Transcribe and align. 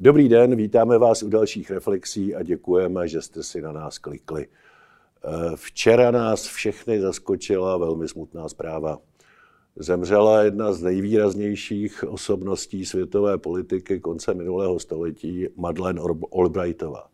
Dobrý 0.00 0.28
den, 0.28 0.56
vítáme 0.56 0.98
vás 0.98 1.22
u 1.22 1.28
dalších 1.28 1.70
reflexí 1.70 2.34
a 2.34 2.42
děkujeme, 2.42 3.08
že 3.08 3.22
jste 3.22 3.42
si 3.42 3.62
na 3.62 3.72
nás 3.72 3.98
klikli. 3.98 4.46
Eh, 4.46 5.28
včera 5.54 6.10
nás 6.10 6.46
všechny 6.46 7.00
zaskočila 7.00 7.76
velmi 7.76 8.08
smutná 8.08 8.48
zpráva. 8.48 8.98
Zemřela 9.76 10.42
jedna 10.42 10.72
z 10.72 10.82
nejvýraznějších 10.82 12.04
osobností 12.08 12.84
světové 12.84 13.38
politiky 13.38 14.00
konce 14.00 14.34
minulého 14.34 14.78
století, 14.78 15.46
Madeleine 15.56 16.00
Albrightová. 16.32 17.08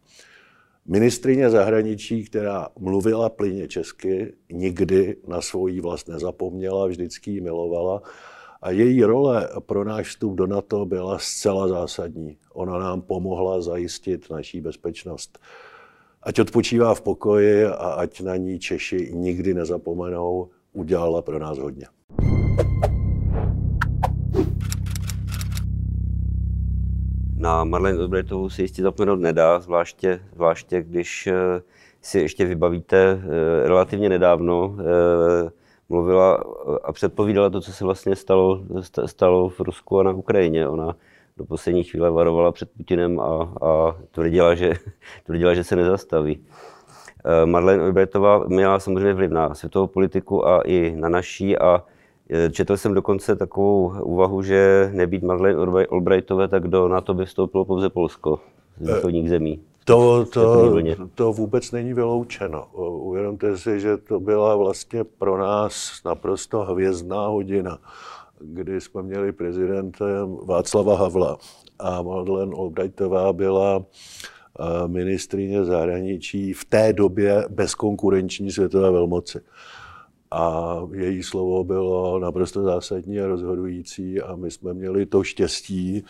Ministrině 0.86 1.50
zahraničí, 1.50 2.24
která 2.24 2.68
mluvila 2.78 3.28
plyně 3.28 3.68
česky, 3.68 4.34
nikdy 4.52 5.16
na 5.28 5.40
svoji 5.40 5.80
vlast 5.80 6.08
nezapomněla, 6.08 6.86
vždycky 6.86 7.30
ji 7.30 7.40
milovala 7.40 8.02
a 8.64 8.70
její 8.70 9.04
role 9.04 9.48
pro 9.58 9.84
náš 9.84 10.08
vstup 10.08 10.34
do 10.34 10.46
NATO 10.46 10.86
byla 10.86 11.18
zcela 11.18 11.68
zásadní. 11.68 12.36
Ona 12.52 12.78
nám 12.78 13.00
pomohla 13.00 13.60
zajistit 13.60 14.30
naší 14.30 14.60
bezpečnost. 14.60 15.38
Ať 16.22 16.40
odpočívá 16.40 16.94
v 16.94 17.00
pokoji 17.00 17.64
a 17.64 17.88
ať 17.90 18.20
na 18.20 18.36
ní 18.36 18.58
Češi 18.58 19.10
nikdy 19.14 19.54
nezapomenou, 19.54 20.48
udělala 20.72 21.22
pro 21.22 21.38
nás 21.38 21.58
hodně. 21.58 21.86
Na 27.36 27.64
Marlene 27.64 27.98
Albrightovou 27.98 28.50
si 28.50 28.62
jistě 28.62 28.82
zapomenout 28.82 29.20
nedá, 29.20 29.60
zvláště, 29.60 30.20
zvláště 30.34 30.82
když 30.82 31.26
eh, 31.26 31.62
si 32.02 32.18
ještě 32.18 32.44
vybavíte 32.44 33.20
eh, 33.22 33.68
relativně 33.68 34.08
nedávno, 34.08 34.76
eh, 34.78 35.50
mluvila 35.88 36.44
a 36.84 36.92
předpovídala 36.92 37.50
to, 37.50 37.60
co 37.60 37.72
se 37.72 37.84
vlastně 37.84 38.16
stalo, 38.16 38.60
stalo 39.06 39.48
v 39.48 39.60
Rusku 39.60 40.00
a 40.00 40.02
na 40.02 40.10
Ukrajině. 40.10 40.68
Ona 40.68 40.96
do 41.36 41.44
poslední 41.44 41.84
chvíle 41.84 42.10
varovala 42.10 42.52
před 42.52 42.70
Putinem 42.76 43.20
a, 43.20 43.54
a 43.62 43.96
tvrdila, 44.10 44.54
že, 44.54 44.72
tvrdila, 45.26 45.54
že 45.54 45.64
se 45.64 45.76
nezastaví. 45.76 46.44
Marlene 47.44 47.84
Albrightová 47.84 48.44
měla 48.46 48.80
samozřejmě 48.80 49.14
vliv 49.14 49.30
na 49.30 49.54
světovou 49.54 49.86
politiku 49.86 50.46
a 50.48 50.60
i 50.60 50.94
na 50.96 51.08
naší 51.08 51.58
a 51.58 51.82
Četl 52.52 52.76
jsem 52.76 52.94
dokonce 52.94 53.36
takovou 53.36 54.02
úvahu, 54.02 54.42
že 54.42 54.90
nebýt 54.92 55.22
Madeleine 55.22 55.86
Albrightové, 55.90 56.48
tak 56.48 56.68
do 56.68 56.88
NATO 56.88 57.14
by 57.14 57.24
vstoupilo 57.24 57.64
pouze 57.64 57.88
Polsko 57.90 58.40
z 58.80 58.94
východních 58.94 59.30
zemí. 59.30 59.60
To, 59.84 60.24
to, 60.24 60.72
to 61.14 61.32
vůbec 61.32 61.72
není 61.72 61.94
vyloučeno. 61.94 62.66
Uvědomte 63.00 63.58
si, 63.58 63.80
že 63.80 63.96
to 63.96 64.20
byla 64.20 64.56
vlastně 64.56 65.04
pro 65.04 65.38
nás 65.38 66.00
naprosto 66.04 66.60
hvězdná 66.60 67.26
hodina, 67.26 67.78
kdy 68.40 68.80
jsme 68.80 69.02
měli 69.02 69.32
prezidentem 69.32 70.36
Václava 70.44 70.98
Havla 70.98 71.38
a 71.78 72.02
Madeleine 72.02 72.52
Albrightová 72.58 73.32
byla 73.32 73.84
ministrině 74.86 75.64
zahraničí 75.64 76.52
v 76.52 76.64
té 76.64 76.92
době 76.92 77.44
bezkonkurenční 77.48 78.52
světové 78.52 78.90
velmoci 78.90 79.40
a 80.34 80.80
její 80.92 81.22
slovo 81.22 81.64
bylo 81.64 82.18
naprosto 82.18 82.62
zásadní 82.62 83.20
a 83.20 83.26
rozhodující 83.26 84.20
a 84.20 84.36
my 84.36 84.50
jsme 84.50 84.74
měli 84.74 85.06
to 85.06 85.22
štěstí, 85.22 86.04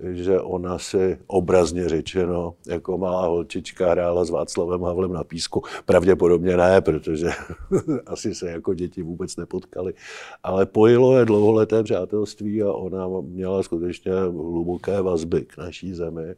že 0.00 0.40
ona 0.40 0.78
si 0.78 1.18
obrazně 1.26 1.88
řečeno 1.88 2.54
jako 2.66 2.98
malá 2.98 3.26
holčička 3.26 3.90
hrála 3.90 4.24
s 4.24 4.30
Václavem 4.30 4.82
Havlem 4.82 5.12
na 5.12 5.24
písku. 5.24 5.62
Pravděpodobně 5.86 6.56
ne, 6.56 6.80
protože 6.80 7.30
asi 8.06 8.34
se 8.34 8.50
jako 8.50 8.74
děti 8.74 9.02
vůbec 9.02 9.36
nepotkali. 9.36 9.94
Ale 10.42 10.66
pojilo 10.66 11.18
je 11.18 11.24
dlouholeté 11.24 11.82
přátelství 11.82 12.62
a 12.62 12.72
ona 12.72 13.08
měla 13.20 13.62
skutečně 13.62 14.12
hluboké 14.14 15.02
vazby 15.02 15.42
k 15.42 15.58
naší 15.58 15.94
zemi 15.94 16.34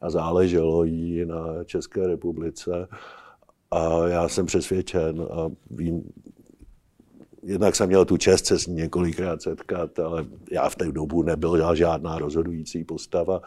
a 0.00 0.10
záleželo 0.10 0.84
jí 0.84 1.24
na 1.24 1.64
České 1.64 2.06
republice. 2.06 2.88
A 3.70 4.08
já 4.08 4.28
jsem 4.28 4.46
přesvědčen 4.46 5.26
a 5.30 5.50
vím, 5.70 6.04
jednak 7.44 7.76
jsem 7.76 7.86
měl 7.86 8.04
tu 8.04 8.16
čest 8.16 8.46
se 8.46 8.58
s 8.58 8.66
ní 8.66 8.74
několikrát 8.74 9.42
setkat, 9.42 9.98
ale 9.98 10.26
já 10.50 10.68
v 10.68 10.76
té 10.76 10.92
dobu 10.92 11.22
nebyl 11.22 11.76
žádná 11.76 12.18
rozhodující 12.18 12.84
postava. 12.84 13.40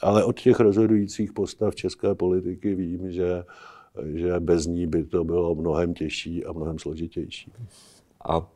Ale 0.00 0.24
od 0.24 0.40
těch 0.40 0.60
rozhodujících 0.60 1.32
postav 1.32 1.74
české 1.74 2.14
politiky 2.14 2.74
vím, 2.74 3.12
že, 3.12 3.44
že 4.14 4.40
bez 4.40 4.66
ní 4.66 4.86
by 4.86 5.04
to 5.04 5.24
bylo 5.24 5.54
mnohem 5.54 5.94
těžší 5.94 6.44
a 6.44 6.52
mnohem 6.52 6.78
složitější. 6.78 7.52
A 8.24 8.46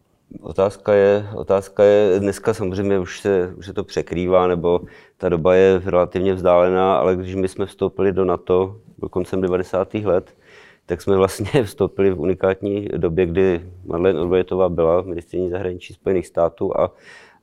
Otázka 0.40 0.92
je, 0.92 1.26
otázka 1.36 1.84
je, 1.84 2.20
dneska 2.20 2.54
samozřejmě 2.54 2.98
už 2.98 3.20
se, 3.20 3.54
už 3.56 3.66
se 3.66 3.72
to 3.72 3.84
překrývá, 3.84 4.46
nebo 4.46 4.80
ta 5.16 5.28
doba 5.28 5.54
je 5.54 5.82
relativně 5.84 6.34
vzdálená, 6.34 6.96
ale 6.96 7.16
když 7.16 7.34
my 7.34 7.48
jsme 7.48 7.66
vstoupili 7.66 8.12
do 8.12 8.24
NATO 8.24 8.80
do 8.98 9.08
koncem 9.08 9.40
90. 9.40 9.94
let, 9.94 10.34
tak 10.86 11.02
jsme 11.02 11.16
vlastně 11.16 11.62
vstoupili 11.64 12.10
v 12.10 12.20
unikátní 12.20 12.88
době, 12.96 13.26
kdy 13.26 13.66
Madeleine 13.86 14.20
Albrightová 14.20 14.68
byla 14.68 15.02
ministriní 15.02 15.50
zahraničí 15.50 15.94
Spojených 15.94 16.26
států 16.26 16.80
a, 16.80 16.94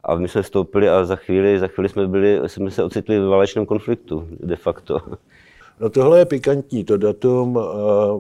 a 0.04 0.16
my 0.16 0.28
jsme 0.28 0.42
vstoupili 0.42 0.90
a 0.90 1.06
za 1.06 1.16
chvíli, 1.16 1.60
za 1.60 1.68
chvíli 1.68 1.90
jsme, 1.90 2.08
byli, 2.08 2.50
jsme 2.50 2.72
se 2.72 2.84
ocitli 2.84 3.20
v 3.20 3.28
válečném 3.28 3.66
konfliktu 3.66 4.28
de 4.30 4.56
facto. 4.56 5.00
No 5.82 5.90
tohle 5.90 6.20
je 6.20 6.26
pikantní. 6.26 6.84
To 6.84 6.98
datum 6.98 7.56
uh, 7.56 7.64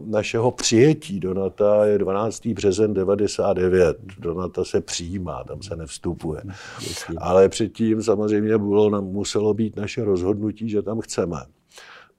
našeho 0.05 0.51
přijetí 0.51 1.19
do 1.19 1.33
NATO 1.33 1.83
je 1.83 1.97
12. 1.97 2.47
březen 2.47 2.93
99. 2.93 3.97
Do 4.19 4.33
NATO 4.33 4.65
se 4.65 4.81
přijímá, 4.81 5.43
tam 5.43 5.61
se 5.61 5.75
nevstupuje. 5.75 6.41
Ale 7.17 7.49
předtím 7.49 8.03
samozřejmě 8.03 8.57
bylo, 8.57 9.01
muselo 9.01 9.53
být 9.53 9.75
naše 9.75 10.03
rozhodnutí, 10.03 10.69
že 10.69 10.81
tam 10.81 10.99
chceme. 10.99 11.37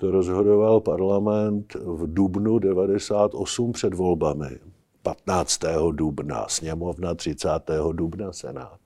To 0.03 0.11
rozhodoval 0.11 0.81
parlament 0.81 1.75
v 1.75 2.15
dubnu 2.15 2.59
98 2.59 3.73
před 3.73 3.95
volbami. 3.95 4.59
15. 5.03 5.61
dubna 5.93 6.49
sněmovna, 6.49 7.15
30. 7.15 7.49
dubna 7.93 8.33
senát. 8.33 8.79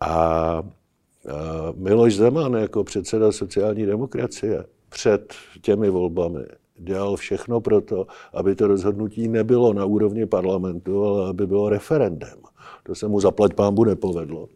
A 0.00 0.62
Miloš 1.74 2.16
Zeman 2.16 2.52
jako 2.52 2.84
předseda 2.84 3.32
sociální 3.32 3.86
demokracie 3.86 4.64
před 4.88 5.34
těmi 5.62 5.90
volbami 5.90 6.40
dělal 6.78 7.16
všechno 7.16 7.60
pro 7.60 7.80
to, 7.80 8.06
aby 8.32 8.54
to 8.54 8.66
rozhodnutí 8.66 9.28
nebylo 9.28 9.72
na 9.72 9.84
úrovni 9.84 10.26
parlamentu, 10.26 11.04
ale 11.04 11.28
aby 11.28 11.46
bylo 11.46 11.68
referendem. 11.68 12.38
To 12.82 12.94
se 12.94 13.08
mu 13.08 13.20
zaplať 13.20 13.54
pámbu 13.54 13.84
nepovedlo. 13.84 14.48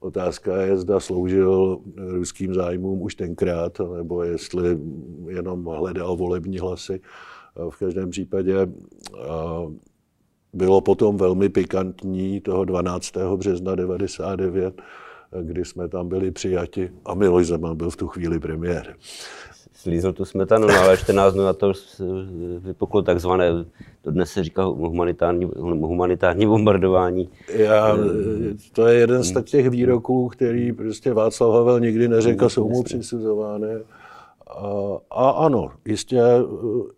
Otázka 0.00 0.56
je, 0.56 0.76
zda 0.76 1.00
sloužil 1.00 1.78
ruským 1.96 2.54
zájmům 2.54 3.02
už 3.02 3.14
tenkrát, 3.14 3.80
nebo 3.96 4.22
jestli 4.22 4.78
jenom 5.28 5.64
hledal 5.64 6.16
volební 6.16 6.58
hlasy. 6.58 7.00
V 7.70 7.78
každém 7.78 8.10
případě 8.10 8.54
bylo 10.52 10.80
potom 10.80 11.16
velmi 11.16 11.48
pikantní 11.48 12.40
toho 12.40 12.64
12. 12.64 13.12
března 13.36 13.74
99, 13.74 14.82
kdy 15.42 15.64
jsme 15.64 15.88
tam 15.88 16.08
byli 16.08 16.30
přijati 16.30 16.90
a 17.04 17.14
Miloš 17.14 17.46
Zeman 17.46 17.76
byl 17.76 17.90
v 17.90 17.96
tu 17.96 18.08
chvíli 18.08 18.40
premiér 18.40 18.96
slízl 19.78 20.12
tu 20.12 20.24
smetanu, 20.24 20.66
no 20.66 20.74
ale 20.74 20.96
14 20.96 21.34
dnů 21.34 21.44
na 21.44 21.52
to 21.52 21.72
vypuklo 22.58 23.02
takzvané, 23.02 23.64
to 24.02 24.10
dnes 24.10 24.30
se 24.30 24.44
říká 24.44 24.64
humanitární, 24.64 25.50
humanitární 25.60 26.46
bombardování. 26.46 27.28
Já, 27.48 27.96
to 28.72 28.86
je 28.86 28.98
jeden 28.98 29.24
z 29.24 29.42
těch 29.42 29.70
výroků, 29.70 30.28
který 30.28 30.72
prostě 30.72 31.12
Václav 31.12 31.54
Havel 31.54 31.80
nikdy 31.80 32.08
neřekl, 32.08 32.48
jsou 32.48 32.68
mu 32.68 32.82
přisuzovány. 32.82 33.68
A, 34.50 34.98
a 35.10 35.30
ano, 35.30 35.70
jistě 35.86 36.22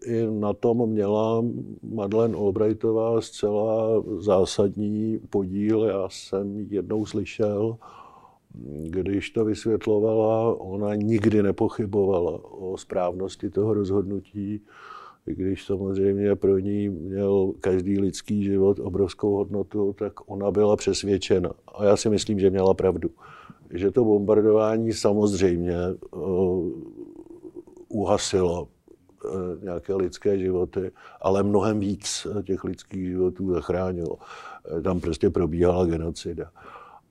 i 0.07 0.27
na 0.31 0.53
tom 0.53 0.87
měla 0.87 1.45
Madeleine 1.83 2.37
Albrightová 2.39 3.21
zcela 3.21 4.03
zásadní 4.19 5.21
podíl. 5.31 5.85
Já 5.85 6.09
jsem 6.11 6.67
jednou 6.71 7.07
slyšel, 7.07 7.77
když 8.84 9.31
to 9.31 9.44
vysvětlovala, 9.44 10.61
ona 10.61 10.94
nikdy 10.94 11.43
nepochybovala 11.43 12.41
o 12.44 12.77
správnosti 12.77 13.51
toho 13.51 13.75
rozhodnutí, 13.75 14.60
i 15.27 15.34
když 15.34 15.65
samozřejmě 15.65 16.36
pro 16.36 16.59
ní 16.59 16.89
měl 16.89 17.53
každý 17.60 18.01
lidský 18.01 18.45
život 18.45 18.78
obrovskou 18.78 19.34
hodnotu, 19.34 19.95
tak 19.98 20.30
ona 20.30 20.51
byla 20.51 20.77
přesvědčena. 20.77 21.51
A 21.75 21.84
já 21.84 21.97
si 21.97 22.09
myslím, 22.09 22.41
že 22.41 22.51
měla 22.51 22.75
pravdu. 22.75 23.10
Že 23.71 23.91
to 23.91 24.04
bombardování 24.04 24.92
samozřejmě 24.92 25.77
uh, 26.10 26.71
uhasilo 27.89 28.63
uh, 28.63 29.30
nějaké 29.63 29.95
lidské 29.95 30.39
životy, 30.39 30.91
ale 31.21 31.42
mnohem 31.42 31.80
víc 31.80 32.27
těch 32.42 32.65
lidských 32.65 33.07
životů 33.07 33.53
zachránilo. 33.53 34.16
Tam 34.84 35.01
prostě 35.01 35.30
probíhala 35.30 35.86
genocida. 35.86 36.51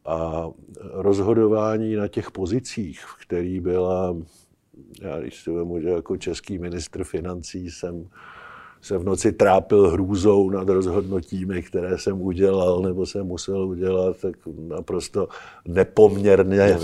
A 0.10 0.50
rozhodování 0.94 1.96
na 1.96 2.08
těch 2.08 2.32
pozicích, 2.32 3.06
v 3.06 3.26
který 3.26 3.60
byla, 3.60 4.18
já 5.02 5.20
když 5.20 5.44
si 5.44 5.52
vemu, 5.52 5.80
že 5.80 5.90
jako 5.90 6.18
český 6.18 6.58
ministr 6.58 7.04
financí 7.04 7.72
jsem 7.72 8.08
se 8.82 8.98
v 8.98 9.04
noci 9.04 9.32
trápil 9.32 9.90
hrůzou 9.90 10.50
nad 10.50 10.70
rozhodnutími, 10.70 11.64
které 11.64 11.98
jsem 11.98 12.22
udělal 12.22 12.82
nebo 12.82 13.06
jsem 13.06 13.28
musel 13.28 13.68
udělat, 13.68 14.18
tak 14.22 14.38
naprosto 14.68 15.28
nepoměrně 15.68 16.78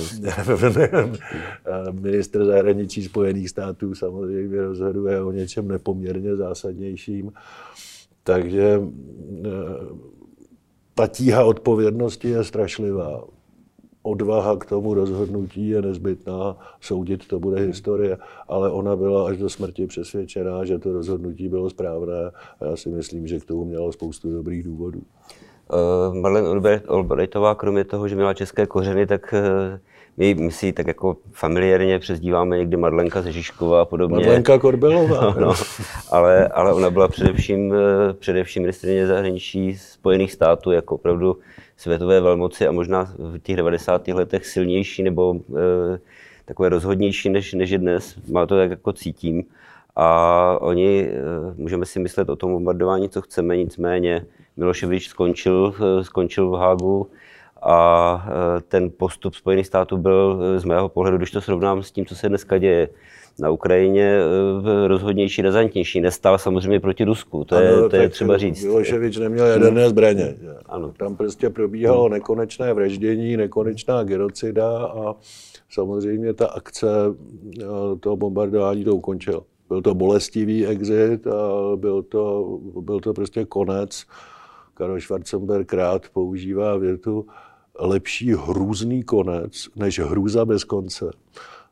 minister 1.92 2.46
zahraničí 2.46 3.04
Spojených 3.04 3.50
států 3.50 3.96
samozřejmě 3.96 4.62
rozhoduje 4.62 5.22
o 5.22 5.32
něčem 5.32 5.68
nepoměrně 5.68 6.36
zásadnějším. 6.36 7.32
Takže 8.24 8.82
eh, 9.46 9.50
ta 10.96 11.08
tíha 11.08 11.44
odpovědnosti 11.44 12.30
je 12.30 12.44
strašlivá 12.44 13.24
odvaha 14.06 14.58
k 14.58 14.66
tomu 14.66 14.94
rozhodnutí 14.94 15.70
je 15.70 15.82
nezbytná, 15.82 16.58
soudit 16.82 17.28
to 17.28 17.40
bude 17.40 17.62
historie, 17.62 18.18
ale 18.48 18.72
ona 18.72 18.96
byla 18.96 19.28
až 19.28 19.38
do 19.38 19.50
smrti 19.50 19.88
přesvědčená, 19.88 20.66
že 20.66 20.80
to 20.80 20.94
rozhodnutí 20.94 21.50
bylo 21.50 21.70
správné 21.70 22.32
a 22.62 22.66
já 22.66 22.76
si 22.76 22.90
myslím, 22.90 23.28
že 23.28 23.40
k 23.40 23.46
tomu 23.46 23.66
měla 23.66 23.92
spoustu 23.92 24.32
dobrých 24.32 24.64
důvodů. 24.64 25.02
Uh, 26.10 26.16
Marlene 26.16 26.82
Albrightová, 26.88 27.56
kromě 27.56 27.84
toho, 27.84 28.08
že 28.08 28.16
měla 28.16 28.34
české 28.34 28.66
kořeny, 28.66 29.08
tak 29.08 29.34
uh, 29.34 29.80
my, 30.18 30.34
my 30.36 30.52
si 30.52 30.74
tak 30.74 30.88
jako 30.88 31.18
familiárně 31.32 32.00
přezdíváme 32.00 32.58
někdy 32.58 32.78
Marlenka 32.78 33.22
ze 33.22 33.32
Žižkova 33.32 33.82
a 33.82 33.86
podobně. 33.86 34.26
Marlenka 34.26 34.60
Korbelová. 34.60 35.22
no, 35.22 35.36
no, 35.40 35.54
ale, 36.12 36.48
ale 36.48 36.74
ona 36.74 36.90
byla 36.90 37.08
především, 37.08 37.74
eh, 37.74 38.14
především 38.14 38.64
ministrině 38.64 39.08
zahraničí 39.08 39.78
Spojených 39.78 40.32
států, 40.32 40.72
jako 40.72 40.96
opravdu 40.96 41.38
světové 41.78 42.22
velmoci 42.22 42.68
a 42.68 42.72
možná 42.72 43.14
v 43.18 43.40
těch 43.40 43.56
90. 43.56 44.08
letech 44.08 44.46
silnější 44.46 45.04
nebo 45.04 45.36
e, 45.36 46.00
takové 46.46 46.70
rozhodnější, 46.70 47.30
než, 47.30 47.54
než 47.54 47.70
je 47.70 47.78
dnes. 47.78 48.16
Má 48.32 48.46
to 48.46 48.58
tak 48.58 48.70
jako 48.70 48.94
cítím. 48.94 49.44
A 49.96 50.58
oni, 50.62 51.02
e, 51.02 51.14
můžeme 51.56 51.86
si 51.86 52.00
myslet 52.00 52.30
o 52.30 52.36
tom 52.36 52.52
bombardování, 52.52 53.10
co 53.10 53.22
chceme, 53.22 53.58
nicméně 53.58 54.26
Miloševič 54.58 55.08
skončil, 55.08 55.74
skončil 56.02 56.50
v 56.50 56.54
Hágu 56.54 57.08
a 57.66 58.28
ten 58.68 58.92
postup 58.98 59.36
Spojených 59.36 59.68
států 59.68 59.98
byl 59.98 60.40
z 60.58 60.64
mého 60.64 60.90
pohledu, 60.90 61.18
když 61.18 61.32
to 61.32 61.42
srovnám 61.42 61.84
s 61.84 61.92
tím, 61.92 62.06
co 62.06 62.16
se 62.16 62.30
dneska 62.30 62.58
děje, 62.58 62.90
na 63.40 63.50
Ukrajině 63.50 64.20
rozhodnější, 64.88 65.42
razantnější. 65.42 66.02
Nestál 66.02 66.38
samozřejmě 66.38 66.80
proti 66.80 67.04
Rusku, 67.04 67.44
to 67.44 67.56
je, 67.56 67.74
ano, 67.74 67.90
to 67.90 67.96
je 67.96 68.10
třeba 68.10 68.38
říct. 68.38 68.64
Miloševič 68.64 69.18
neměl 69.18 69.46
jaderné 69.46 69.90
zbraně. 69.90 70.36
Ano. 70.66 70.94
Tam 70.98 71.16
prostě 71.16 71.50
probíhalo 71.50 72.10
nekonečné 72.10 72.74
vraždění, 72.74 73.38
nekonečná 73.38 74.04
genocida 74.04 74.86
a 74.86 75.16
samozřejmě 75.70 76.34
ta 76.34 76.48
akce 76.48 76.88
toho 78.00 78.16
bombardování 78.16 78.84
to 78.84 78.96
ukončila. 78.96 79.42
Byl 79.70 79.82
to 79.82 79.94
bolestivý 79.94 80.68
exit 80.68 81.28
a 81.28 81.76
byl 81.76 82.04
to, 82.04 82.58
byl 82.80 83.00
to 83.00 83.14
prostě 83.14 83.46
konec. 83.46 84.04
Karel 84.74 85.02
Schwarzenberg 85.02 85.74
rád 85.74 86.02
používá 86.14 86.78
větu 86.78 87.26
lepší 87.80 88.34
hrůzný 88.34 89.04
konec, 89.04 89.68
než 89.76 90.00
hrůza 90.00 90.46
bez 90.46 90.64
konce. 90.64 91.12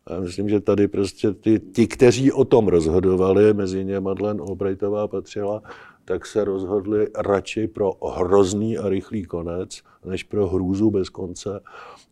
Já 0.10 0.20
myslím, 0.20 0.50
že 0.50 0.60
tady 0.60 0.88
prostě 0.88 1.34
ty, 1.34 1.60
ti, 1.60 1.88
kteří 1.88 2.32
o 2.32 2.46
tom 2.46 2.68
rozhodovali, 2.68 3.54
mezi 3.54 3.86
ně 3.86 4.00
Madeleine 4.00 4.44
Albrightová 4.48 5.08
patřila, 5.08 5.62
tak 6.06 6.26
se 6.26 6.44
rozhodli 6.44 7.08
radši 7.16 7.68
pro 7.68 7.94
hrozný 8.16 8.78
a 8.78 8.90
rychlý 8.90 9.26
konec, 9.26 9.82
než 10.06 10.24
pro 10.24 10.48
hrůzu 10.48 10.92
bez 10.92 11.10
konce. 11.10 11.60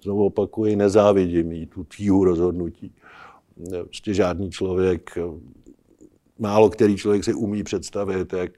Znovu 0.03 0.25
opakuji, 0.25 0.75
nezávidím 0.75 1.51
jí 1.51 1.65
tu 1.65 1.83
tíhu 1.83 2.23
rozhodnutí. 2.23 2.93
Prostě 3.83 4.13
žádný 4.13 4.51
člověk, 4.51 5.17
málo 6.39 6.69
který 6.69 6.97
člověk 6.97 7.23
si 7.23 7.33
umí 7.33 7.63
představit, 7.63 8.33
jak, 8.33 8.51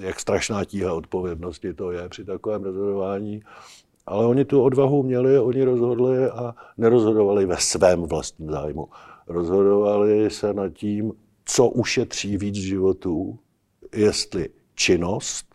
jak 0.00 0.20
strašná 0.20 0.64
tíha 0.64 0.92
odpovědnosti 0.92 1.74
to 1.74 1.90
je 1.90 2.08
při 2.08 2.24
takovém 2.24 2.62
rozhodování. 2.62 3.42
Ale 4.10 4.26
oni 4.26 4.44
tu 4.44 4.62
odvahu 4.62 5.02
měli, 5.02 5.38
oni 5.38 5.64
rozhodli 5.64 6.26
a 6.26 6.54
nerozhodovali 6.78 7.46
ve 7.46 7.56
svém 7.56 8.02
vlastním 8.02 8.50
zájmu. 8.50 8.88
Rozhodovali 9.26 10.30
se 10.30 10.54
nad 10.54 10.68
tím, 10.68 11.12
co 11.44 11.68
ušetří 11.68 12.36
víc 12.36 12.54
životů, 12.54 13.38
jestli 13.94 14.48
činnost, 14.74 15.46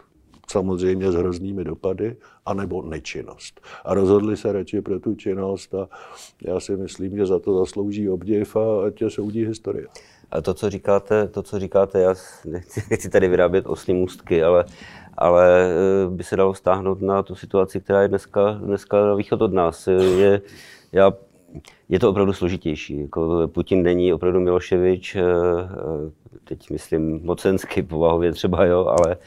samozřejmě 0.52 1.12
s 1.12 1.16
hroznými 1.16 1.64
dopady, 1.64 2.16
anebo 2.46 2.82
nečinnost. 2.82 3.62
A 3.86 3.94
rozhodli 3.94 4.38
se 4.38 4.52
radši 4.52 4.82
pro 4.82 5.00
tu 5.00 5.16
činnost 5.16 5.74
a 5.76 5.90
já 6.42 6.60
si 6.60 6.78
myslím, 6.78 7.18
že 7.18 7.26
za 7.26 7.40
to 7.40 7.60
zaslouží 7.60 8.10
obdiv 8.10 8.56
a 8.56 8.86
ať 8.88 9.04
soudí 9.08 9.46
historie. 9.46 9.88
A 10.32 10.42
to, 10.42 10.54
co 10.54 10.70
říkáte, 10.70 11.28
to, 11.28 11.44
co 11.44 11.60
říkáte, 11.60 12.02
já 12.02 12.16
nechci, 12.46 12.84
nechci 12.90 13.10
tady 13.10 13.28
vyrábět 13.28 13.66
oslý 13.68 13.94
můstky, 13.94 14.44
ale, 14.44 14.66
ale 15.18 15.70
eh, 15.70 16.10
by 16.10 16.24
se 16.24 16.36
dalo 16.36 16.54
stáhnout 16.54 17.02
na 17.02 17.24
tu 17.24 17.36
situaci, 17.36 17.82
která 17.82 18.02
je 18.02 18.08
dneska, 18.08 18.52
dneska 18.52 19.06
na 19.06 19.16
východ 19.16 19.42
od 19.42 19.54
nás. 19.54 19.88
Je, 20.18 20.42
já, 20.92 21.14
je 21.90 22.00
to 22.00 22.10
opravdu 22.10 22.34
složitější. 22.34 23.02
Jako 23.02 23.48
Putin 23.48 23.84
není 23.84 24.14
opravdu 24.14 24.40
Miloševič, 24.40 25.16
eh, 25.16 25.22
eh, 25.22 26.12
teď 26.44 26.70
myslím 26.70 27.20
mocensky, 27.24 27.84
povahově 27.84 28.32
třeba, 28.32 28.66
jo, 28.66 28.86
ale, 28.86 29.18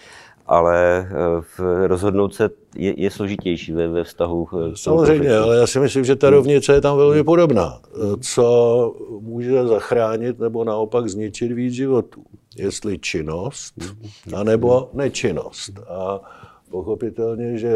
ale 0.48 1.08
v 1.40 1.86
rozhodnout 1.86 2.34
se 2.34 2.50
je, 2.76 3.00
je 3.00 3.10
složitější 3.10 3.72
ve, 3.72 3.88
ve 3.88 4.04
vztahu. 4.04 4.48
Samozřejmě, 4.74 5.36
ale 5.36 5.56
já 5.56 5.66
si 5.66 5.80
myslím, 5.80 6.04
že 6.04 6.16
ta 6.16 6.30
rovnice 6.30 6.72
je 6.72 6.80
tam 6.80 6.96
velmi 6.96 7.24
podobná. 7.24 7.80
Co 8.20 8.94
může 9.20 9.66
zachránit 9.66 10.38
nebo 10.38 10.64
naopak 10.64 11.08
zničit 11.08 11.52
víc 11.52 11.74
životů? 11.74 12.22
Jestli 12.56 12.98
činnost, 12.98 13.74
anebo 14.36 14.90
nečinnost. 14.92 15.72
A 15.88 16.20
pochopitelně, 16.70 17.58
že 17.58 17.72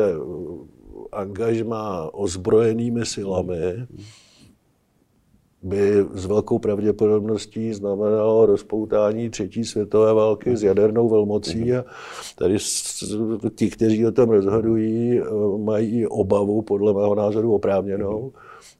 angažma 1.12 2.08
ozbrojenými 2.12 3.06
silami 3.06 3.86
by 5.62 6.06
s 6.14 6.26
velkou 6.26 6.58
pravděpodobností 6.58 7.72
znamenalo 7.72 8.46
rozpoutání 8.46 9.30
třetí 9.30 9.64
světové 9.64 10.14
války 10.14 10.56
s 10.56 10.62
jadernou 10.62 11.08
velmocí 11.08 11.72
a 11.72 11.84
tady 12.38 12.56
ti, 13.54 13.70
kteří 13.70 14.06
o 14.06 14.12
tom 14.12 14.30
rozhodují, 14.30 15.20
mají 15.56 16.06
obavu, 16.06 16.62
podle 16.62 16.92
mého 16.92 17.14
názoru 17.14 17.54
oprávněnou, 17.54 18.32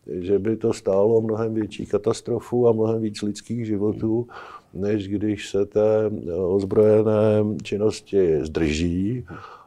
že 0.07 0.39
by 0.39 0.57
to 0.57 0.73
stálo 0.73 1.21
mnohem 1.21 1.55
větší 1.55 1.87
katastrofu 1.87 2.69
a 2.69 2.73
mnohem 2.73 3.03
víc 3.03 3.23
lidských 3.23 3.67
životů, 3.67 4.27
než 4.75 5.09
když 5.09 5.51
se 5.51 5.67
té 5.67 6.11
ozbrojené 6.37 7.45
činnosti 7.63 8.39
zdrží 8.45 9.25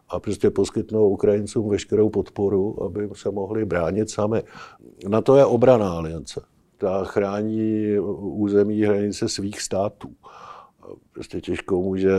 a 0.09 0.19
prostě 0.19 0.49
poskytnou 0.49 1.09
Ukrajincům 1.09 1.69
veškerou 1.69 2.09
podporu, 2.09 2.83
aby 2.83 3.09
se 3.13 3.31
mohli 3.31 3.65
bránit 3.65 4.09
sami. 4.09 4.43
Na 5.07 5.21
to 5.21 5.37
je 5.37 5.45
obraná 5.45 5.91
aliance 5.91 6.41
ta 6.77 7.03
chrání 7.03 7.99
území 8.19 8.81
hranice 8.81 9.29
svých 9.29 9.61
států. 9.61 10.09
Prostě 11.13 11.41
těžko 11.41 11.81
může 11.81 12.11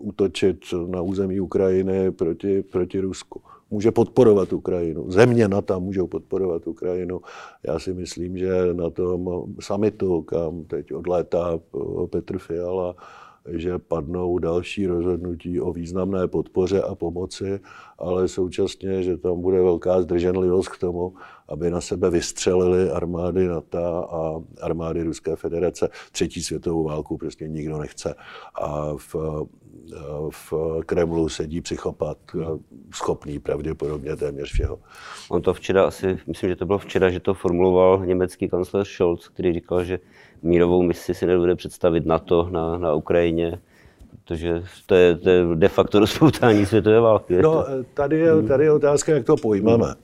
útočit 0.00 0.64
na 0.86 1.02
území 1.02 1.40
Ukrajiny 1.40 2.10
proti, 2.10 2.62
proti 2.62 3.00
Rusku. 3.00 3.40
Může 3.70 3.90
podporovat 3.90 4.52
Ukrajinu. 4.52 5.10
Země 5.10 5.48
na 5.48 5.62
tam 5.62 5.82
můžou 5.82 6.06
podporovat 6.06 6.66
Ukrajinu. 6.66 7.20
Já 7.66 7.78
si 7.78 7.94
myslím, 7.94 8.38
že 8.38 8.74
na 8.74 8.90
tom 8.90 9.44
samitu, 9.60 10.22
kam 10.22 10.64
teď 10.64 10.94
odlétá 10.94 11.60
Petr 12.10 12.38
Fiala, 12.38 12.94
že 13.48 13.78
padnou 13.78 14.38
další 14.38 14.86
rozhodnutí 14.86 15.60
o 15.60 15.72
významné 15.72 16.28
podpoře 16.28 16.82
a 16.82 16.94
pomoci, 16.94 17.60
ale 17.98 18.28
současně, 18.28 19.02
že 19.02 19.16
tam 19.16 19.40
bude 19.40 19.62
velká 19.62 20.02
zdrženlivost 20.02 20.68
k 20.68 20.78
tomu, 20.78 21.14
aby 21.48 21.70
na 21.70 21.80
sebe 21.80 22.10
vystřelili 22.10 22.90
armády 22.90 23.48
NATO 23.48 24.14
a 24.14 24.42
armády 24.60 25.02
Ruské 25.02 25.36
federace. 25.36 25.88
Třetí 26.12 26.42
světovou 26.42 26.84
válku 26.84 27.16
prostě 27.16 27.48
nikdo 27.48 27.78
nechce. 27.78 28.14
A 28.54 28.94
v, 28.96 29.16
v 30.30 30.52
Kremlu 30.86 31.28
sedí 31.28 31.60
psychopat, 31.60 32.18
schopný 32.94 33.38
pravděpodobně 33.38 34.16
téměř 34.16 34.52
všeho. 34.52 34.78
On 35.30 35.42
to 35.42 35.54
včera 35.54 35.84
asi, 35.84 36.18
myslím, 36.26 36.50
že 36.50 36.56
to 36.56 36.66
bylo 36.66 36.78
včera, 36.78 37.10
že 37.10 37.20
to 37.20 37.34
formuloval 37.34 38.06
německý 38.06 38.48
kancléř 38.48 38.88
Scholz, 38.88 39.28
který 39.28 39.52
říkal, 39.52 39.84
že 39.84 39.98
mírovou 40.42 40.82
misi 40.82 41.14
si 41.14 41.26
nebude 41.26 41.54
představit 41.54 42.06
NATO 42.06 42.48
na, 42.50 42.78
na 42.78 42.94
Ukrajině, 42.94 43.58
protože 44.24 44.62
to 44.86 44.94
je, 44.94 45.16
to 45.16 45.30
je 45.30 45.44
de 45.54 45.68
facto 45.68 45.98
rozpoutání 45.98 46.66
světové 46.66 47.00
války. 47.00 47.42
No, 47.42 47.64
tady 47.94 48.18
je, 48.18 48.42
tady 48.42 48.64
je 48.64 48.72
otázka, 48.72 49.12
jak 49.12 49.24
to 49.24 49.36
pojmeme. 49.36 49.94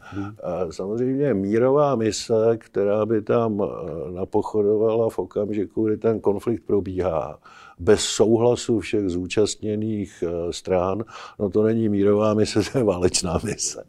Samozřejmě 0.70 1.34
mírová 1.34 1.94
mise, 1.94 2.56
která 2.58 3.06
by 3.06 3.22
tam 3.22 3.62
eh, 3.62 4.12
napochodovala 4.12 5.10
v 5.10 5.18
okamžiku, 5.18 5.86
kdy 5.86 5.96
ten 5.96 6.20
konflikt 6.20 6.66
probíhá, 6.66 7.38
bez 7.80 8.00
souhlasu 8.00 8.80
všech 8.80 9.08
zúčastněných 9.08 10.24
eh, 10.26 10.52
stran, 10.52 11.04
no 11.38 11.50
to 11.50 11.62
není 11.62 11.88
mírová 11.88 12.34
mise, 12.34 12.60
to 12.72 12.78
je 12.78 12.84
válečná 12.84 13.38
mise. 13.44 13.84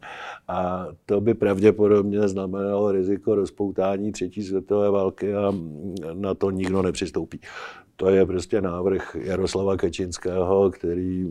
A 0.48 0.86
to 1.06 1.20
by 1.20 1.34
pravděpodobně 1.34 2.28
znamenalo 2.28 2.92
riziko 2.92 3.34
rozpoutání 3.34 4.12
třetí 4.12 4.42
světové 4.42 4.90
války 4.90 5.34
a 5.34 5.54
na 6.14 6.34
to 6.34 6.50
nikdo 6.50 6.82
nepřistoupí. 6.82 7.40
To 7.96 8.10
je 8.10 8.26
prostě 8.26 8.60
návrh 8.60 9.16
Jaroslava 9.20 9.76
Zelenského, 9.96 10.70
který 10.70 11.26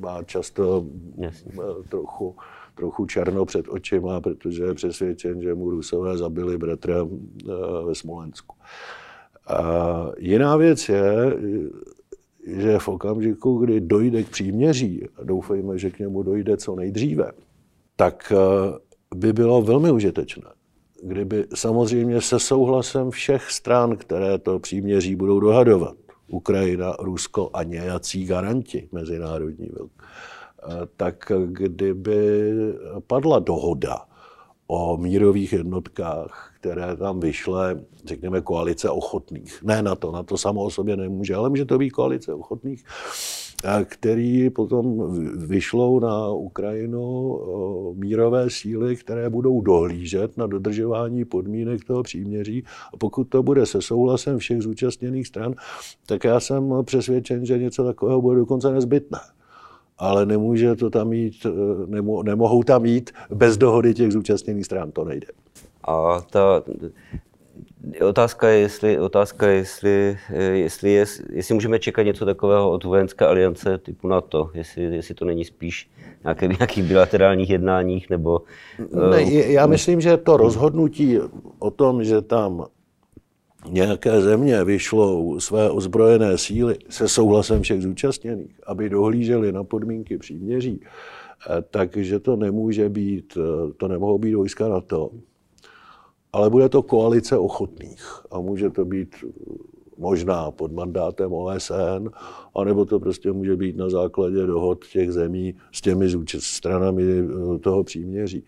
má 0.00 0.22
často 0.22 0.86
Jasně. 1.18 1.52
trochu, 1.88 2.36
trochu 2.74 3.06
černo 3.06 3.44
před 3.44 3.68
očima, 3.68 4.20
protože 4.20 4.64
je 4.64 4.74
přesvědčen, 4.74 5.42
že 5.42 5.54
mu 5.54 5.70
Rusové 5.70 6.18
zabili 6.18 6.58
bratra 6.58 7.08
ve 7.86 7.94
Smolensku. 7.94 8.56
A 9.46 10.10
jiná 10.18 10.56
věc 10.56 10.88
je, 10.88 11.36
že 12.46 12.78
v 12.78 12.88
okamžiku, 12.88 13.58
kdy 13.58 13.80
dojde 13.80 14.22
k 14.22 14.28
příměří, 14.28 15.08
a 15.16 15.24
doufejme, 15.24 15.78
že 15.78 15.90
k 15.90 15.98
němu 15.98 16.22
dojde 16.22 16.56
co 16.56 16.74
nejdříve, 16.74 17.32
tak 17.96 18.32
eh, 18.32 18.78
by 19.14 19.32
bylo 19.32 19.62
velmi 19.62 19.90
užitečné, 19.90 20.48
kdyby 21.02 21.46
samozřejmě 21.54 22.20
se 22.20 22.38
souhlasem 22.38 23.10
všech 23.10 23.50
stran, 23.50 23.96
které 23.96 24.38
to 24.38 24.58
příměří 24.58 25.16
budou 25.16 25.40
dohadovat, 25.40 25.96
Ukrajina, 26.28 26.96
Rusko 26.98 27.50
a 27.52 27.62
nějací 27.62 28.26
garanti 28.26 28.88
mezinárodní, 28.92 29.68
eh, 29.70 30.68
tak 30.96 31.32
kdyby 31.46 32.52
padla 33.06 33.38
dohoda 33.38 34.06
o 34.66 34.96
mírových 34.96 35.52
jednotkách, 35.52 36.52
které 36.60 36.96
tam 36.96 37.20
vyšle, 37.20 37.80
řekněme, 38.04 38.40
koalice 38.40 38.90
ochotných. 38.90 39.62
Ne 39.62 39.82
na 39.82 39.94
to, 39.94 40.12
na 40.12 40.22
to 40.22 40.38
samo 40.38 40.64
o 40.64 40.70
sobě 40.70 40.96
nemůže, 40.96 41.34
ale 41.34 41.48
může 41.48 41.64
to 41.64 41.78
být 41.78 41.90
koalice 41.90 42.34
ochotných, 42.34 42.84
který 43.84 44.50
potom 44.50 45.14
vyšlou 45.46 46.00
na 46.00 46.28
Ukrajinu 46.28 47.38
mírové 47.94 48.50
síly, 48.50 48.96
které 48.96 49.30
budou 49.30 49.60
dohlížet 49.60 50.36
na 50.36 50.46
dodržování 50.46 51.24
podmínek 51.24 51.84
toho 51.84 52.02
příměří. 52.02 52.64
A 52.94 52.96
pokud 52.96 53.24
to 53.24 53.42
bude 53.42 53.66
se 53.66 53.82
souhlasem 53.82 54.38
všech 54.38 54.62
zúčastněných 54.62 55.26
stran, 55.26 55.54
tak 56.06 56.24
já 56.24 56.40
jsem 56.40 56.74
přesvědčen, 56.84 57.46
že 57.46 57.58
něco 57.58 57.84
takového 57.84 58.22
bude 58.22 58.36
dokonce 58.36 58.72
nezbytné 58.72 59.20
ale 59.98 60.26
nemůže 60.26 60.74
to 60.74 60.90
tam 60.90 61.08
mít, 61.08 61.46
nemo, 61.86 62.22
nemohou 62.22 62.62
tam 62.62 62.82
mít 62.82 63.10
bez 63.30 63.56
dohody 63.56 63.94
těch 63.94 64.12
zúčastněných 64.12 64.64
stran, 64.64 64.92
to 64.92 65.04
nejde. 65.04 65.26
A 65.84 66.20
ta 66.30 66.62
otázka 68.08 68.48
je, 68.48 68.58
jestli, 68.58 68.98
otázka 69.00 69.46
je, 69.46 69.56
jestli, 69.56 70.18
jestli, 70.52 70.90
je, 70.90 71.04
jestli 71.30 71.54
můžeme 71.54 71.78
čekat 71.78 72.02
něco 72.02 72.24
takového 72.24 72.70
od 72.70 72.84
vojenské 72.84 73.26
aliance 73.26 73.78
typu 73.78 74.08
NATO, 74.08 74.50
jestli, 74.54 74.82
jestli 74.82 75.14
to 75.14 75.24
není 75.24 75.44
spíš 75.44 75.90
nějaké, 76.24 76.46
nějakých 76.48 76.84
bilaterálních 76.84 77.50
jednáních, 77.50 78.10
nebo... 78.10 78.42
Ne, 79.10 79.22
já 79.32 79.66
myslím, 79.66 80.00
že 80.00 80.16
to 80.16 80.36
rozhodnutí 80.36 81.18
o 81.58 81.70
tom, 81.70 82.04
že 82.04 82.22
tam 82.22 82.66
nějaké 83.70 84.20
země 84.20 84.64
vyšlou 84.64 85.40
své 85.40 85.70
ozbrojené 85.70 86.38
síly 86.38 86.76
se 86.88 87.08
souhlasem 87.08 87.62
všech 87.62 87.82
zúčastněných, 87.82 88.60
aby 88.66 88.90
dohlíželi 88.90 89.52
na 89.52 89.64
podmínky 89.64 90.18
příměří, 90.18 90.80
eh, 90.80 91.62
takže 91.70 92.20
to 92.20 92.36
nemůže 92.36 92.88
být, 92.88 93.38
eh, 93.38 93.72
to 93.76 93.88
nemohou 93.88 94.18
být 94.18 94.34
vojska 94.34 94.68
na 94.68 94.80
to, 94.80 95.10
ale 96.32 96.50
bude 96.50 96.68
to 96.68 96.82
koalice 96.82 97.38
ochotných 97.38 98.04
a 98.30 98.40
může 98.40 98.70
to 98.70 98.84
být 98.84 99.16
možná 99.98 100.50
pod 100.50 100.72
mandátem 100.72 101.32
OSN, 101.32 102.10
anebo 102.56 102.84
to 102.84 103.00
prostě 103.00 103.32
může 103.32 103.56
být 103.56 103.76
na 103.76 103.88
základě 103.90 104.46
dohod 104.46 104.84
těch 104.86 105.12
zemí 105.12 105.54
s 105.72 105.80
těmi 105.80 106.06
stranami 106.38 107.02
eh, 107.02 107.58
toho 107.58 107.84
příměří. 107.84 108.44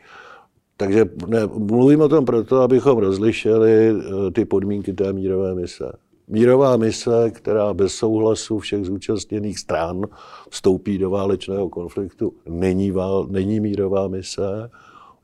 Takže 0.76 1.04
ne, 1.26 1.46
mluvím 1.46 2.00
o 2.00 2.08
tom 2.08 2.24
proto, 2.24 2.60
abychom 2.60 2.98
rozlišili 2.98 3.88
eh, 3.88 4.30
ty 4.30 4.44
podmínky 4.44 4.92
té 4.92 5.12
mírové 5.12 5.54
mise. 5.54 5.92
Mírová 6.28 6.76
mise, 6.76 7.30
která 7.30 7.74
bez 7.74 7.94
souhlasu 7.94 8.58
všech 8.58 8.84
zúčastněných 8.84 9.58
stran 9.58 10.02
vstoupí 10.50 10.98
do 10.98 11.10
válečného 11.10 11.68
konfliktu, 11.68 12.32
není, 12.48 12.90
vál, 12.90 13.26
není 13.30 13.60
mírová 13.60 14.08
mise, 14.08 14.70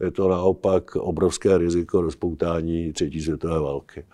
je 0.01 0.11
to 0.11 0.29
naopak 0.29 0.97
obrovské 0.97 1.59
riziko 1.59 2.01
rozpoutání 2.01 2.93
třetí 2.93 3.21
světové 3.21 3.61
války 3.61 4.05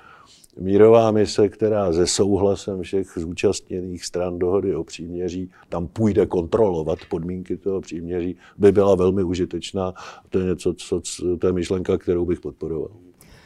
mírová 0.59 1.11
mise, 1.11 1.49
která 1.49 1.93
ze 1.93 2.07
souhlasem 2.07 2.83
všech 2.83 3.07
zúčastněných 3.17 4.05
stran 4.05 4.39
dohody 4.39 4.75
o 4.75 4.85
příměří 4.85 5.51
tam 5.69 5.87
půjde 5.87 6.27
kontrolovat 6.27 6.99
podmínky 7.11 7.57
toho 7.57 7.81
příměří, 7.81 8.37
by 8.59 8.73
byla 8.73 8.95
velmi 8.95 9.23
užitečná. 9.23 9.95
To 10.29 10.39
je 10.39 10.45
něco, 10.45 10.75
co, 10.75 11.01
to 11.39 11.47
je 11.47 11.53
myšlenka, 11.53 11.99
kterou 11.99 12.27
bych 12.27 12.41
podporoval. 12.41 12.91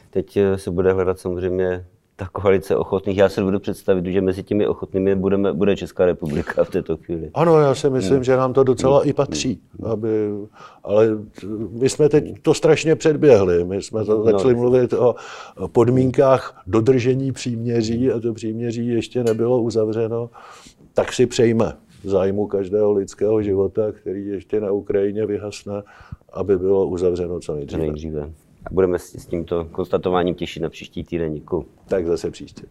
Teď 0.09 0.37
eh, 0.37 0.57
se 0.57 0.71
bude 0.71 0.93
hledat 0.93 1.19
samozřejmě 1.19 1.85
ta 2.15 2.27
koalice 2.31 2.75
ochotných. 2.75 3.17
Já 3.17 3.29
se 3.29 3.43
budu 3.43 3.59
představit, 3.59 4.05
že 4.05 4.21
mezi 4.21 4.43
těmi 4.43 4.67
ochotnými 4.67 5.15
budeme, 5.15 5.53
bude 5.53 5.75
Česká 5.75 6.05
republika 6.05 6.63
v 6.63 6.69
této 6.69 6.97
chvíli. 6.97 7.29
Ano, 7.33 7.59
já 7.59 7.75
si 7.75 7.89
myslím, 7.89 8.15
hmm. 8.15 8.23
že 8.23 8.37
nám 8.37 8.53
to 8.53 8.63
docela 8.63 8.99
hmm. 8.99 9.09
i 9.09 9.13
patří. 9.13 9.61
Aby, 9.83 10.09
ale 10.83 11.07
my 11.71 11.89
jsme 11.89 12.09
teď 12.09 12.41
to 12.41 12.53
strašně 12.53 12.95
předběhli. 12.95 13.63
My 13.63 13.81
jsme 13.81 14.05
to 14.05 14.17
no. 14.17 14.23
začali 14.23 14.53
no. 14.53 14.59
mluvit 14.59 14.93
o 14.93 15.15
podmínkách 15.71 16.61
dodržení 16.67 17.31
příměří 17.31 18.11
a 18.11 18.19
to 18.19 18.33
příměří 18.33 18.87
ještě 18.87 19.23
nebylo 19.23 19.61
uzavřeno. 19.61 20.29
Tak 20.93 21.13
si 21.13 21.25
přejme 21.25 21.73
zájmu 22.03 22.47
každého 22.47 22.91
lidského 22.91 23.41
života, 23.41 23.91
který 23.91 24.27
ještě 24.27 24.61
na 24.61 24.71
Ukrajině 24.71 25.25
vyhasne, 25.25 25.83
aby 26.33 26.57
bylo 26.57 26.87
uzavřeno 26.87 27.39
co 27.39 27.55
nejdříve. 27.55 27.81
nejdříve. 27.83 28.29
A 28.65 28.73
budeme 28.73 28.99
s 28.99 29.25
tímto 29.25 29.65
konstatováním 29.65 30.35
těšit 30.35 30.63
na 30.63 30.69
příští 30.69 31.03
týden. 31.03 31.33
Děkuji. 31.33 31.65
Tak 31.87 32.05
zase 32.05 32.31
příště. 32.31 32.63